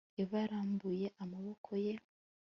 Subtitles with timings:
[0.21, 1.93] Eva yarambuye amaboko ye